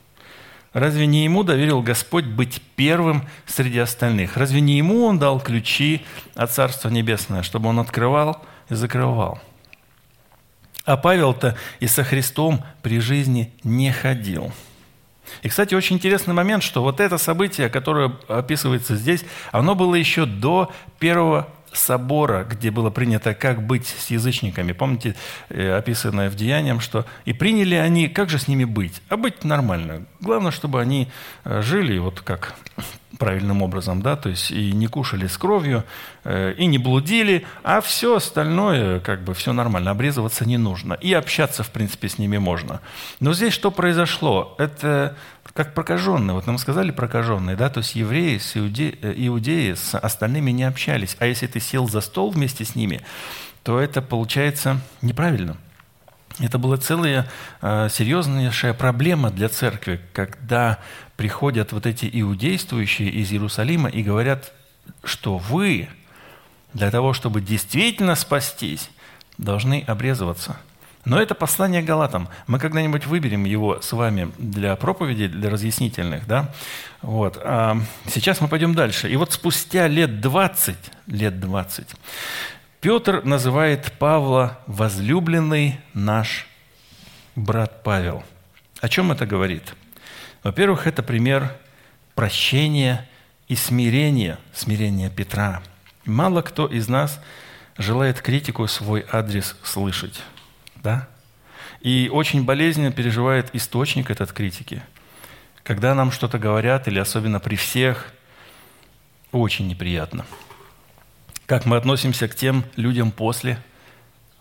[0.73, 4.37] Разве не ему доверил Господь быть первым среди остальных?
[4.37, 6.05] Разве не ему он дал ключи
[6.35, 9.41] от Царства Небесного, чтобы он открывал и закрывал?
[10.85, 14.53] А Павел-то и со Христом при жизни не ходил.
[15.43, 20.25] И, кстати, очень интересный момент, что вот это событие, которое описывается здесь, оно было еще
[20.25, 24.73] до первого собора, где было принято, как быть с язычниками.
[24.73, 25.15] Помните,
[25.49, 29.03] э, описанное в Деяниях, что и приняли они, как же с ними быть?
[29.09, 30.07] А быть нормально.
[30.21, 31.09] Главное, чтобы они
[31.45, 32.55] э, жили вот как
[33.17, 35.85] правильным образом, да, то есть и не кушали с кровью,
[36.25, 40.95] э, и не блудили, а все остальное, как бы, все нормально, обрезываться не нужно.
[40.95, 42.81] И общаться, в принципе, с ними можно.
[43.21, 44.55] Но здесь что произошло?
[44.59, 45.17] Это
[45.55, 46.35] как прокаженные.
[46.35, 48.99] Вот нам сказали прокаженные, да, то есть евреи с иуде...
[49.01, 51.17] Э, иудеи с остальными не общались.
[51.19, 53.01] А если ты сел за стол вместе с ними,
[53.63, 55.57] то это получается неправильно.
[56.39, 57.27] Это была целая
[57.63, 60.79] э, серьезнейшая проблема для церкви, когда
[61.19, 64.55] приходят вот эти иудействующие из Иерусалима и говорят,
[65.05, 65.91] что вы
[66.73, 68.89] для того, чтобы действительно спастись,
[69.37, 70.59] должны обрезываться–
[71.09, 72.29] но это послание Галатам.
[72.47, 76.27] Мы когда-нибудь выберем его с вами для проповеди, для разъяснительных.
[76.27, 76.53] Да?
[77.01, 77.41] Вот.
[77.43, 77.79] А
[78.13, 79.09] сейчас мы пойдем дальше.
[79.11, 80.77] И вот спустя лет 20,
[81.07, 81.87] лет 20,
[82.83, 86.47] Петр называет Павла «возлюбленный наш
[87.37, 88.23] брат Павел».
[88.83, 89.75] О чем это говорит?
[90.43, 91.57] Во-первых, это пример
[92.15, 93.09] прощения
[93.49, 95.63] и смирения, смирения Петра.
[96.05, 97.21] Мало кто из нас
[97.77, 100.23] желает критику свой адрес слышать
[100.83, 101.09] да?
[101.81, 104.83] И очень болезненно переживает источник этот критики.
[105.63, 108.13] Когда нам что-то говорят, или особенно при всех,
[109.33, 110.25] очень неприятно.
[111.47, 113.63] Как мы относимся к тем людям после,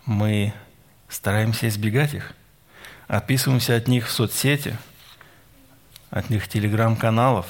[0.04, 0.52] мы
[1.08, 2.32] стараемся избегать их.
[3.06, 4.76] Отписываемся от них в соцсети,
[6.10, 7.46] от них телеграм-каналов.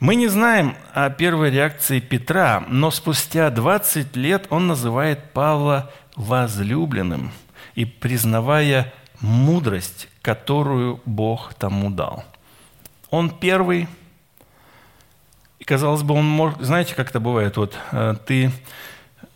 [0.00, 7.32] Мы не знаем о первой реакции Петра, но спустя 20 лет он называет Павла возлюбленным
[7.74, 12.24] и признавая мудрость, которую Бог тому дал.
[13.10, 13.88] Он первый,
[15.58, 18.50] и казалось бы, он может, знаете, как это бывает, вот э, ты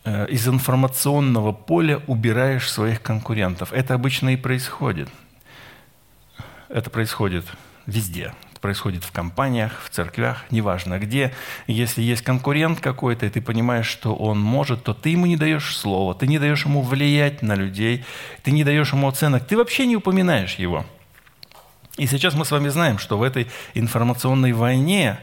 [0.04, 3.72] э, из информационного поля убираешь своих конкурентов.
[3.72, 5.08] Это обычно и происходит.
[6.68, 7.44] Это происходит
[7.87, 11.33] везде происходит в компаниях, в церквях, неважно где.
[11.66, 15.76] Если есть конкурент какой-то, и ты понимаешь, что он может, то ты ему не даешь
[15.76, 18.04] слова, ты не даешь ему влиять на людей,
[18.42, 20.85] ты не даешь ему оценок, ты вообще не упоминаешь его.
[21.96, 25.18] И сейчас мы с вами знаем, что в этой информационной войне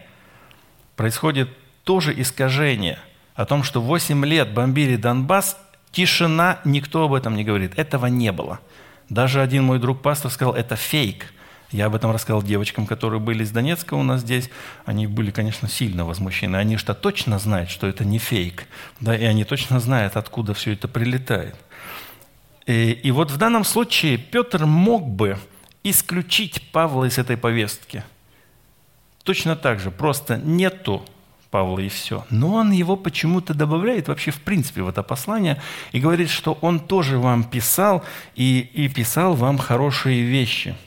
[0.95, 1.49] происходит
[1.83, 2.99] тоже искажение
[3.35, 5.57] о том, что 8 лет бомбили Донбасс,
[5.91, 7.77] Тишина, никто об этом не говорит.
[7.77, 8.59] Этого не было.
[9.07, 11.31] Даже один мой друг пастор сказал, это фейк.
[11.75, 14.49] Я об этом рассказал девочкам, которые были из Донецка у нас здесь.
[14.85, 16.55] Они были, конечно, сильно возмущены.
[16.55, 18.65] Они что точно знают, что это не фейк.
[19.01, 21.55] Да, и они точно знают, откуда все это прилетает.
[22.65, 25.37] И, и вот в данном случае Петр мог бы
[25.83, 28.05] исключить Павла из этой повестки.
[29.23, 31.05] Точно так же, просто нету
[31.51, 32.25] Павла и все.
[32.29, 35.61] Но он его почему-то добавляет вообще в принципе в это послание
[35.91, 40.73] и говорит, что он тоже вам писал и, и писал вам хорошие вещи–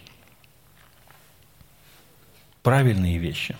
[2.68, 3.56] правильные вещи.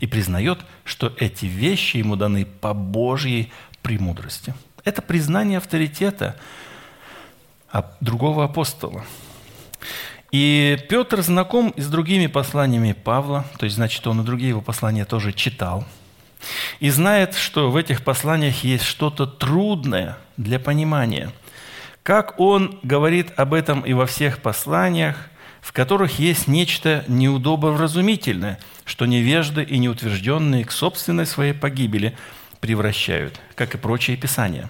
[0.00, 4.54] И признает, что эти вещи ему даны по Божьей премудрости.
[4.84, 6.34] Это признание авторитета
[8.00, 9.04] другого апостола.
[10.32, 14.62] И Петр знаком и с другими посланиями Павла, то есть, значит, он и другие его
[14.62, 15.84] послания тоже читал.
[16.80, 21.32] И знает, что в этих посланиях есть что-то трудное для понимания.
[22.02, 25.28] Как он говорит об этом и во всех посланиях,
[25.64, 32.14] в которых есть нечто неудобовразумительное, что невежды и неутвержденные к собственной своей погибели
[32.60, 34.68] превращают, как и прочие писания.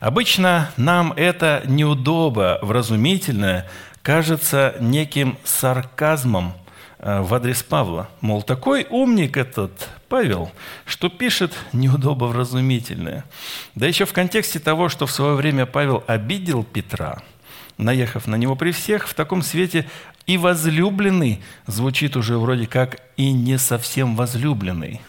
[0.00, 3.68] Обычно нам это неудобовразумительное
[4.00, 6.54] кажется неким сарказмом
[6.98, 8.08] э, в адрес Павла.
[8.22, 10.50] Мол, такой умник этот Павел,
[10.86, 13.26] что пишет неудобовразумительное.
[13.74, 17.22] Да еще в контексте того, что в свое время Павел обидел Петра–
[17.80, 19.88] наехав на него при всех, в таком свете
[20.26, 25.00] и возлюбленный звучит уже вроде как и не совсем возлюбленный.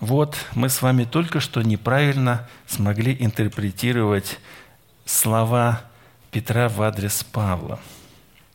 [0.00, 4.38] Вот мы с вами только что неправильно смогли интерпретировать
[5.04, 5.82] слова
[6.30, 7.78] Петра в адрес Павла.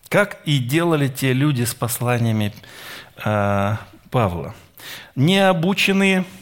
[0.09, 2.53] Как и делали те люди с посланиями
[3.23, 3.75] э,
[4.09, 4.55] Павла.
[5.15, 6.25] Необученные–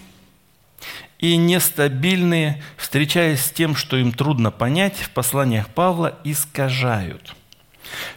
[1.20, 7.36] и нестабильные, встречаясь с тем, что им трудно понять, в посланиях Павла искажают.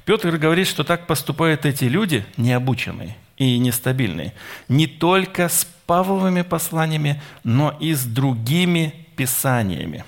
[0.05, 4.35] Петр говорит, что так поступают эти люди, необученные и нестабильные,
[4.69, 10.05] не только с Павловыми посланиями, но и с другими писаниями.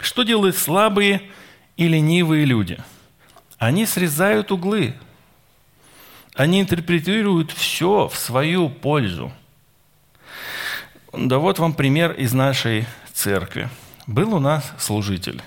[0.00, 1.22] Что делают слабые
[1.78, 2.78] и ленивые люди?
[3.58, 4.94] Они срезают углы,
[6.34, 9.32] они интерпретируют все в свою пользу–
[11.16, 13.68] да вот вам пример из нашей церкви.
[14.06, 15.42] Был у нас служитель,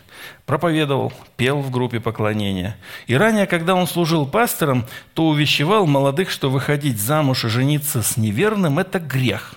[0.46, 2.76] проповедовал, пел в группе поклонения.
[3.08, 8.18] И ранее, когда он служил пастором, то увещевал молодых, что выходить замуж и жениться с
[8.18, 9.56] неверным– это грех.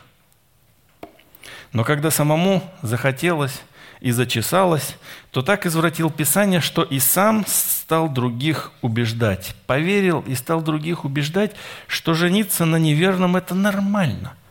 [1.73, 3.63] Но когда самому захотелось
[4.01, 4.97] и зачесалось,
[5.31, 9.57] то так извратил Писание, что и сам стал других убеждать.
[9.67, 11.53] Поверил и стал других убеждать,
[11.87, 14.35] что жениться на неверном– это нормально–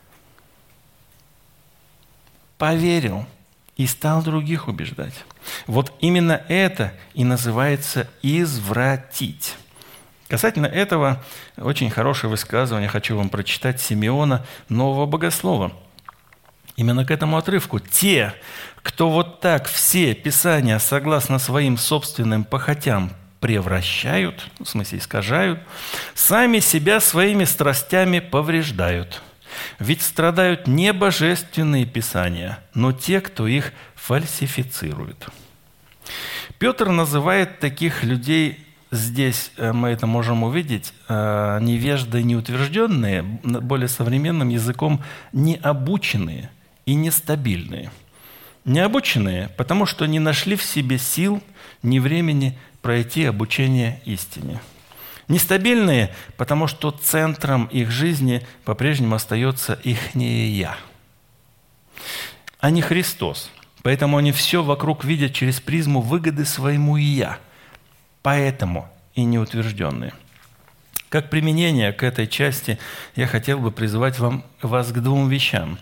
[2.61, 3.25] поверил
[3.75, 5.15] и стал других убеждать.
[5.65, 9.55] Вот именно это и называется извратить.
[10.27, 11.23] Касательно этого
[11.57, 15.71] очень хорошее высказывание хочу вам прочитать Симеона, нового богослова.
[16.75, 17.79] Именно к этому отрывку.
[17.79, 18.31] Те,
[18.83, 25.59] кто вот так все писания согласно своим собственным похотям превращают, в смысле искажают,
[26.13, 29.19] сами себя своими страстями повреждают–
[29.79, 35.27] ведь страдают не божественные писания, но те, кто их фальсифицирует.
[36.57, 44.49] Петр называет таких людей здесь э, мы это можем увидеть, э, невежды неутвержденные, более современным
[44.49, 46.49] языком необученные
[46.85, 47.91] и нестабильные.
[48.65, 51.41] Необученные, потому что не нашли в себе сил
[51.81, 54.59] ни времени пройти обучение истине–
[55.31, 60.75] Нестабильные, потому что центром их жизни по-прежнему остается их не «я»,
[62.59, 63.49] а не Христос.
[63.81, 67.39] Поэтому они все вокруг видят через призму выгоды своему «я».
[68.21, 70.11] Поэтому и неутвержденные.
[71.07, 72.77] Как применение к этой части
[73.15, 75.79] я хотел бы призвать вам, вас к двум вещам.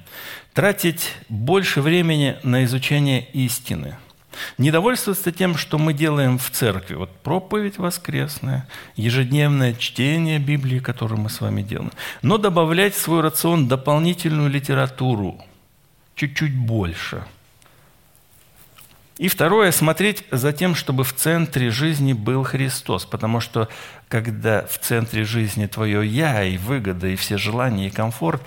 [0.53, 3.97] Тратить больше времени на изучение истины–
[4.57, 6.95] не довольствоваться тем, что мы делаем в церкви.
[6.95, 11.91] Вот проповедь воскресная, ежедневное чтение Библии, которое мы с вами делаем.
[12.21, 15.41] Но добавлять в свой рацион дополнительную литературу,
[16.15, 17.23] чуть-чуть больше.
[19.19, 23.05] И второе, смотреть за тем, чтобы в центре жизни был Христос.
[23.05, 23.67] Потому что
[24.07, 28.41] когда в центре жизни твое «я» и выгода, и все желания, и комфорт,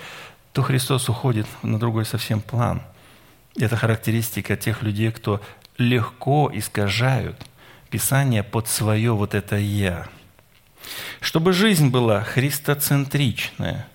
[0.51, 2.81] то Христос уходит на другой совсем план.
[3.55, 5.41] Это характеристика тех людей, кто
[5.77, 7.41] легко искажают
[7.89, 10.07] Писание под свое вот это «я».
[11.21, 13.87] Чтобы жизнь была христоцентричная,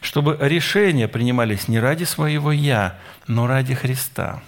[0.00, 4.42] чтобы решения принимались не ради своего «я», но ради Христа.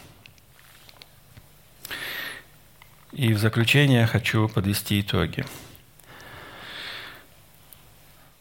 [3.13, 5.45] И в заключение хочу подвести итоги.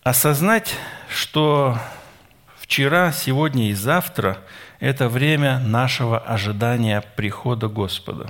[0.03, 0.75] Осознать,
[1.09, 1.79] что
[2.59, 4.37] вчера, сегодня и завтра–
[4.79, 8.29] это время нашего ожидания прихода Господа.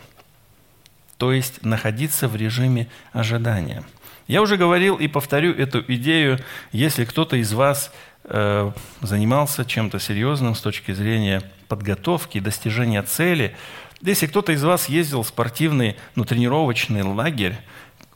[1.18, 3.84] То есть находиться в режиме ожидания.
[4.28, 6.40] Я уже говорил и повторю эту идею,
[6.72, 7.92] если кто-то из вас
[8.26, 8.72] э,
[9.02, 13.56] занимался чем-то серьезным с точки зрения подготовки, достижения цели,
[14.02, 17.58] если кто-то из вас ездил в спортивный, ну, тренировочный лагерь,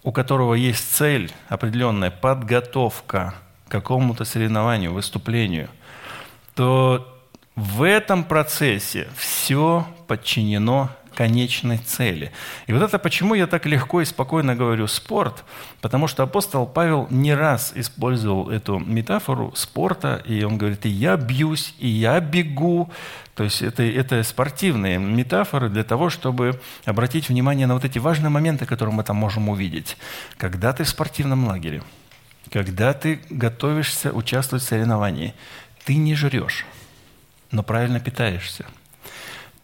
[0.03, 3.35] у которого есть цель определенная, подготовка–
[3.71, 5.69] какому-то соревнованию, выступлению,
[6.53, 7.10] то
[7.55, 12.31] в этом процессе все подчинено конечной цели.
[12.67, 15.43] И вот это почему я так легко и спокойно говорю спорт,
[15.81, 21.17] потому что апостол Павел не раз использовал эту метафору спорта, и он говорит, и я
[21.17, 22.89] бьюсь, и я бегу.
[23.35, 28.29] То есть это, это спортивные метафоры для того, чтобы обратить внимание на вот эти важные
[28.29, 29.97] моменты, которые мы там можем увидеть.
[30.37, 31.83] Когда ты в спортивном лагере–
[32.51, 35.33] когда ты готовишься участвовать в соревновании,
[35.85, 36.65] ты не жрешь,
[37.51, 38.65] но правильно питаешься.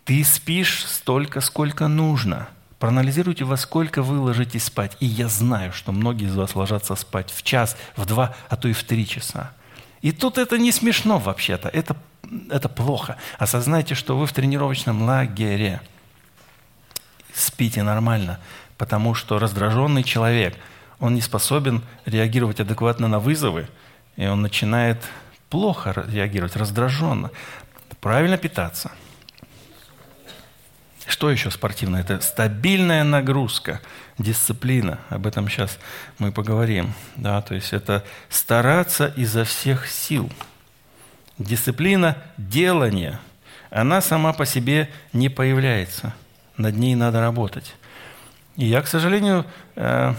[0.06, 2.48] Ты спишь столько, сколько нужно.
[2.80, 4.96] Проанализируйте, во сколько вы ложитесь спать.
[5.00, 8.68] И я знаю, что многие из вас ложатся спать в час, в два, а то
[8.68, 9.52] и в три часа.
[10.02, 11.98] И тут это не смешно вообще-то, это,
[12.50, 13.18] это плохо.
[13.40, 15.82] Осознайте, что вы в тренировочном лагере
[17.34, 18.40] спите нормально,
[18.78, 20.56] потому что раздраженный человек–
[21.00, 23.68] он не способен реагировать адекватно на вызовы,
[24.16, 25.04] и он начинает
[25.50, 27.32] плохо реагировать, раздраженно.
[28.08, 28.92] Правильно питаться.
[31.06, 32.00] Что еще спортивное?
[32.00, 33.82] Это стабильная нагрузка,
[34.18, 35.00] дисциплина.
[35.10, 35.78] Об этом сейчас
[36.18, 36.94] мы поговорим.
[37.18, 40.32] Да, то есть это стараться изо всех сил.
[41.38, 43.20] Дисциплина делания,
[43.72, 46.14] она сама по себе не появляется.
[46.56, 47.76] Над ней надо работать.
[48.56, 49.46] И я, к сожалению,
[49.76, 50.14] э,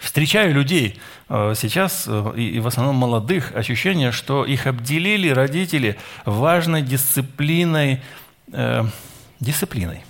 [0.00, 6.82] Встречаю людей э, сейчас, э, и в основном молодых, ощущение, что их обделили родители важной
[6.82, 8.00] дисциплиной,
[8.52, 8.84] э,
[9.40, 10.04] дисциплиной,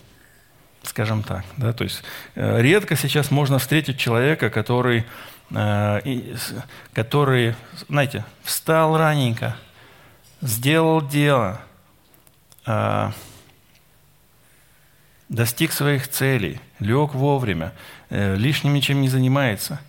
[0.82, 1.44] скажем так.
[1.56, 1.72] Да?
[1.72, 2.02] То есть
[2.34, 5.04] э, редко сейчас можно встретить человека, который,
[5.50, 6.34] э,
[6.92, 7.54] который,
[7.88, 9.56] знаете, встал раненько,
[10.42, 11.62] сделал дело,
[12.66, 13.10] э,
[15.28, 17.72] достиг своих целей, лег вовремя,
[18.10, 19.80] э, лишним ничем не занимается.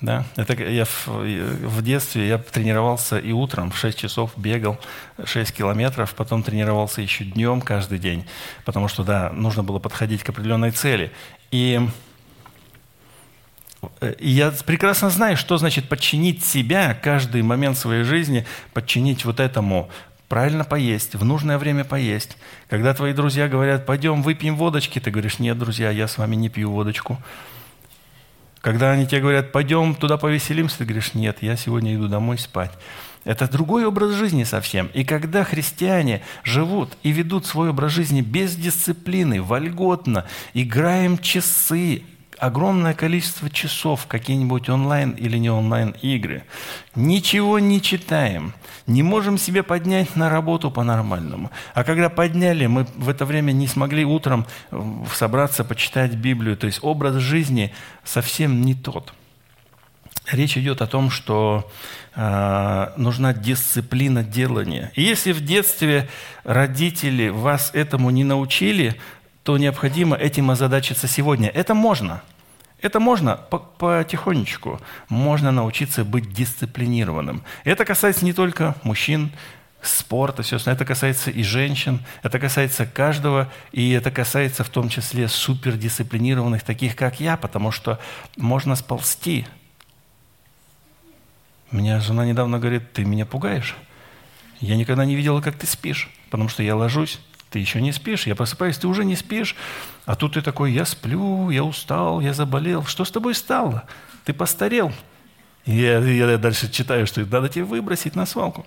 [0.00, 0.26] Да?
[0.36, 4.78] Это я в, в детстве я тренировался и утром в 6 часов бегал
[5.24, 8.26] 6 километров, потом тренировался еще днем каждый день,
[8.66, 11.10] потому что, да, нужно было подходить к определенной цели.
[11.50, 11.80] И,
[14.18, 19.88] и я прекрасно знаю, что значит подчинить себя каждый момент своей жизни, подчинить вот этому
[20.34, 22.36] правильно поесть, в нужное время поесть.
[22.68, 26.48] Когда твои друзья говорят, пойдем выпьем водочки, ты говоришь, нет, друзья, я с вами не
[26.48, 27.18] пью водочку.
[28.60, 32.72] Когда они тебе говорят, пойдем туда повеселимся, ты говоришь, нет, я сегодня иду домой спать.
[33.22, 34.90] Это другой образ жизни совсем.
[34.92, 42.02] И когда христиане живут и ведут свой образ жизни без дисциплины, вольготно, играем часы,
[42.38, 46.42] огромное количество часов какие-нибудь онлайн или не онлайн игры.
[46.96, 48.52] Ничего не читаем.
[48.86, 51.50] Не можем себе поднять на работу по-нормальному.
[51.72, 54.46] А когда подняли, мы в это время не смогли утром
[55.12, 56.56] собраться, почитать Библию.
[56.56, 57.72] То есть образ жизни
[58.04, 59.14] совсем не тот.
[60.30, 61.70] Речь идет о том, что
[62.14, 64.90] э, нужна дисциплина делания.
[64.94, 66.08] И если в детстве
[66.44, 68.96] родители вас этому не научили,
[69.42, 71.48] то необходимо этим озадачиться сегодня.
[71.48, 72.22] Это можно.
[72.84, 73.36] Это можно
[73.78, 74.78] потихонечку.
[75.08, 77.42] Можно научиться быть дисциплинированным.
[77.64, 79.32] Это касается не только мужчин,
[79.80, 80.76] спорта, все остальное.
[80.76, 86.94] Это касается и женщин, это касается каждого, и это касается в том числе супердисциплинированных, таких
[86.94, 87.98] как я, потому что
[88.36, 89.46] можно сползти.
[91.70, 93.76] Меня жена недавно говорит, ты меня пугаешь.
[94.60, 97.18] Я никогда не видела, как ты спишь, потому что я ложусь,
[97.54, 99.54] ты еще не спишь, я просыпаюсь, ты уже не спишь,
[100.06, 102.84] а тут ты такой, я сплю, я устал, я заболел.
[102.84, 103.84] Что с тобой стало?
[104.24, 104.92] Ты постарел.
[105.64, 108.66] И я, я дальше читаю, что надо тебе выбросить на свалку.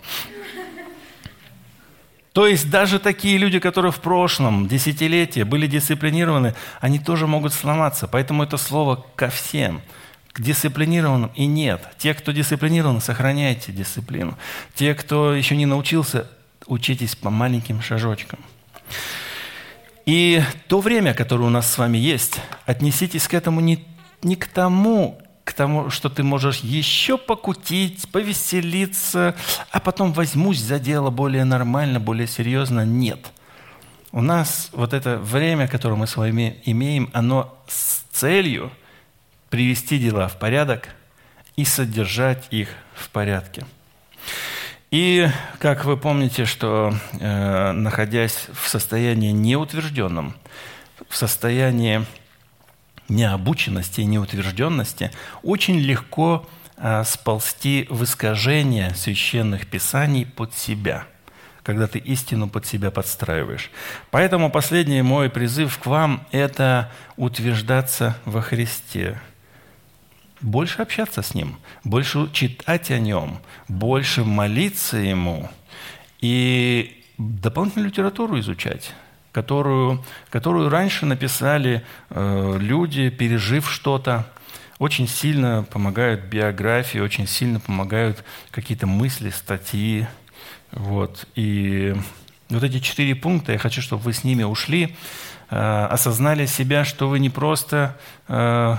[2.32, 8.08] То есть даже такие люди, которые в прошлом десятилетии были дисциплинированы, они тоже могут сломаться.
[8.08, 9.82] Поэтому это слово ко всем.
[10.32, 11.82] К дисциплинированным и нет.
[11.98, 14.38] Те, кто дисциплинирован, сохраняйте дисциплину.
[14.76, 16.32] Те, кто еще не научился,
[16.68, 18.40] учитесь по маленьким шажочкам.
[20.06, 23.86] И то время, которое у нас с вами есть, отнеситесь к этому не,
[24.22, 29.36] не к тому, к тому, что ты можешь еще покутить, повеселиться,
[29.72, 32.86] а потом возьмусь за дело более нормально, более серьезно.
[32.86, 33.32] Нет.
[34.12, 38.72] У нас вот это время, которое мы с вами имеем, оно с целью
[39.50, 40.90] привести дела в порядок
[41.56, 43.66] и содержать их в порядке.
[44.90, 45.28] И,
[45.60, 50.36] как вы помните, что э, находясь в состоянии неутвержденном,
[51.10, 52.06] в состоянии
[53.10, 55.12] необученности и неутвержденности,
[55.44, 61.06] очень легко э, сползти в искажение священных писаний под себя–
[61.68, 63.72] когда ты истину под себя подстраиваешь.
[64.10, 69.20] Поэтому последний мой призыв к вам– это утверждаться во Христе.
[70.42, 75.50] Больше общаться с Ним, больше читать о Нем, больше молиться Ему
[76.22, 78.94] и дополнительную литературу изучать
[79.38, 84.26] которую, которую раньше написали э, люди, пережив что-то.
[84.80, 90.08] Очень сильно помогают биографии, очень сильно помогают какие-то мысли, статьи.
[90.72, 91.28] Вот.
[91.36, 91.96] И
[92.50, 94.96] вот эти четыре пункта, я хочу, чтобы вы с ними ушли,
[95.52, 97.96] э, осознали себя, что вы не просто...
[98.28, 98.78] Э,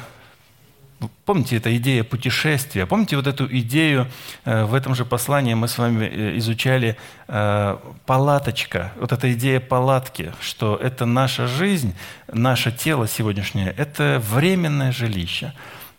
[1.25, 2.87] помните, эта идея путешествия?
[2.87, 4.07] Помните вот эту идею,
[4.45, 6.97] э, в этом же послании мы с вами э, изучали
[7.29, 7.77] э,
[8.07, 11.95] палаточка, вот эта идея палатки, что это наша жизнь,
[12.33, 15.53] наше тело сегодняшнее, это временное жилище.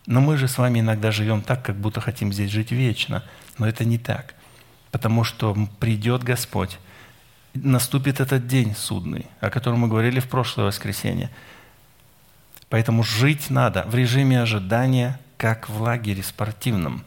[0.06, 3.22] Но мы же с вами иногда живем так, как будто хотим здесь жить вечно.
[3.58, 4.34] Но это не так
[4.90, 6.78] потому что придет Господь.
[7.54, 11.30] Наступит этот день судный, о котором мы говорили в прошлое воскресенье.
[12.70, 17.04] Поэтому жить надо в режиме ожидания, как в лагере спортивном.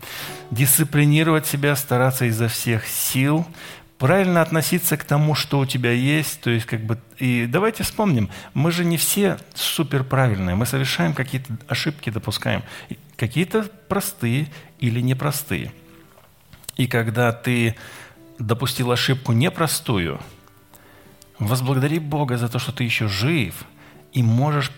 [0.51, 3.47] Дисциплинировать себя, стараться изо всех сил,
[3.97, 6.41] правильно относиться к тому, что у тебя есть.
[6.41, 11.15] То есть, как бы, и давайте вспомним, мы же не все супер правильные, мы совершаем
[11.15, 12.61] какие-то ошибки, допускаем.
[13.15, 14.47] Какие-то простые
[14.79, 15.71] или непростые–
[16.75, 17.75] и когда ты
[18.39, 20.19] допустил ошибку непростую,
[21.39, 23.65] возблагодари Бога за то, что ты еще жив,
[24.11, 24.71] и можешь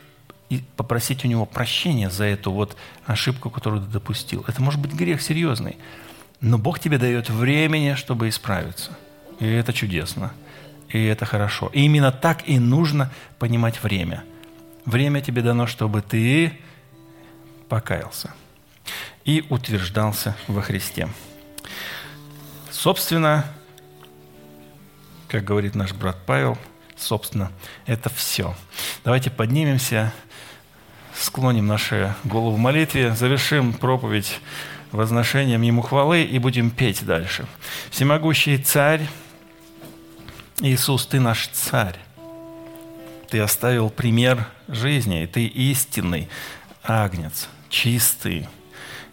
[0.78, 2.76] попросить у Него прощения за эту вот
[3.06, 4.46] ошибку, которую ты допустил.
[4.48, 5.78] Это может быть грех серьезный,
[6.42, 8.92] но Бог тебе дает времени, чтобы исправиться.
[9.40, 10.34] И это чудесно.
[10.90, 11.70] И это хорошо.
[11.74, 14.24] И именно так и нужно понимать время.
[14.86, 16.60] Время тебе дано, чтобы ты
[17.68, 18.34] покаялся
[19.24, 21.10] и утверждался во Христе.
[22.70, 23.46] Собственно,
[25.28, 26.58] как говорит наш брат Павел,
[26.96, 27.52] собственно,
[27.88, 28.56] это все.
[29.04, 30.14] Давайте поднимемся,
[31.20, 34.40] склоним наши голову в молитве, завершим проповедь
[34.92, 37.46] возношением Ему хвалы и будем петь дальше.
[37.90, 39.08] Всемогущий Царь,
[40.62, 41.98] Иисус, Ты наш Царь.
[43.30, 46.30] Ты оставил пример жизни, и Ты истинный
[46.84, 48.48] агнец, чистый,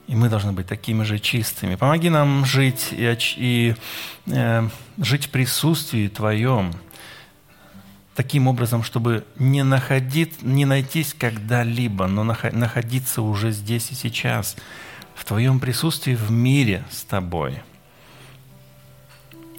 [0.07, 1.77] и мы должны быть такими же чистыми.
[1.77, 3.75] Помоги нам жить и, и
[4.27, 6.73] э, жить в присутствии Твоем,
[8.15, 14.57] таким образом, чтобы не, находить, не найтись когда-либо, но находиться уже здесь и сейчас,
[15.15, 17.63] в Твоем присутствии в мире с Тобой.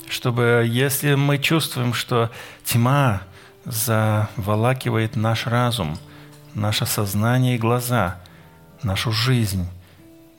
[0.10, 2.32] Чтобы, если мы чувствуем, что
[2.64, 3.24] тьма
[3.66, 5.98] заволакивает наш разум,
[6.54, 8.20] наше сознание и глаза,
[8.84, 9.68] нашу жизнь–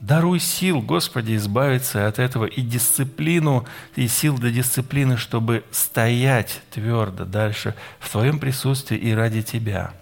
[0.07, 3.65] Даруй сил, Господи, избавиться от этого и дисциплину,
[3.97, 9.95] и сил для дисциплины, чтобы стоять твердо дальше в Твоем присутствии и ради Тебя.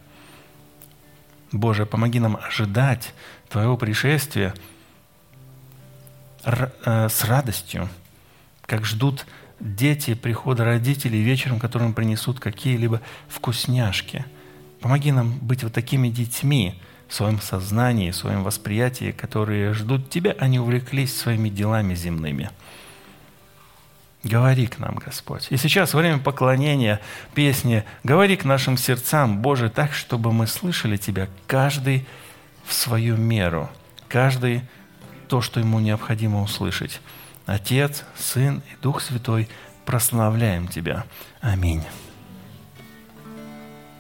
[1.53, 3.15] Боже, помоги нам ожидать
[3.49, 4.55] Твоего пришествия
[6.45, 7.89] э, с радостью,
[8.63, 9.25] как ждут
[9.61, 14.25] дети прихода родителей вечером, которым принесут какие-либо вкусняшки.
[14.81, 16.81] Помоги нам быть вот такими детьми,
[17.13, 22.51] в своем сознании, в своем восприятии, которые ждут Тебя, они увлеклись своими делами земными.
[24.25, 25.47] Говори к нам, Господь.
[25.51, 27.03] И сейчас время поклонения,
[27.35, 32.07] песни, говори к нашим сердцам, Боже, так, чтобы мы слышали Тебя, каждый
[32.65, 33.69] в свою меру,
[34.09, 34.63] каждый
[35.29, 37.03] то, что ему необходимо услышать.
[37.45, 39.51] Отец, Сын и Дух Святой,
[39.85, 41.05] прославляем Тебя.
[41.43, 41.83] Аминь.